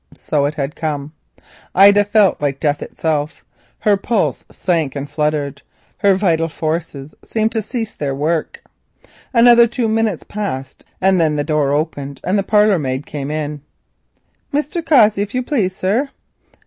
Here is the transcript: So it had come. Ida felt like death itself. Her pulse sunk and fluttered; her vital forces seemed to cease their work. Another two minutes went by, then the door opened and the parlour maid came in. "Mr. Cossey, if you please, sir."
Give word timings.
So 0.15 0.45
it 0.45 0.55
had 0.55 0.75
come. 0.75 1.13
Ida 1.75 2.03
felt 2.03 2.41
like 2.41 2.59
death 2.59 2.81
itself. 2.81 3.45
Her 3.81 3.97
pulse 3.97 4.43
sunk 4.49 4.95
and 4.95 5.07
fluttered; 5.07 5.61
her 5.99 6.15
vital 6.15 6.47
forces 6.49 7.13
seemed 7.23 7.51
to 7.51 7.61
cease 7.61 7.93
their 7.93 8.15
work. 8.15 8.63
Another 9.31 9.67
two 9.67 9.87
minutes 9.87 10.23
went 10.35 10.67
by, 11.01 11.11
then 11.11 11.35
the 11.35 11.43
door 11.43 11.71
opened 11.71 12.19
and 12.23 12.35
the 12.35 12.41
parlour 12.41 12.79
maid 12.79 13.05
came 13.05 13.29
in. 13.29 13.61
"Mr. 14.51 14.83
Cossey, 14.83 15.21
if 15.21 15.35
you 15.35 15.43
please, 15.43 15.75
sir." 15.75 16.09